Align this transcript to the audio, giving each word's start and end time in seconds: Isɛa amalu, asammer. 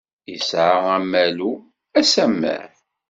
Isɛa 0.35 0.79
amalu, 0.97 1.51
asammer. 1.99 2.69